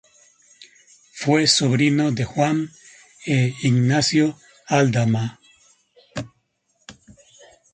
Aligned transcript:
Fue 1.13 1.45
sobrino 1.45 2.11
de 2.11 2.25
Juan 2.25 2.71
e 3.27 3.53
Ignacio 3.61 4.35
Aldama. 4.65 5.39